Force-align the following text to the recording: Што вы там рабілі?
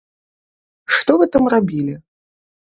Што 0.95 1.17
вы 1.23 1.27
там 1.37 1.45
рабілі? 1.55 1.95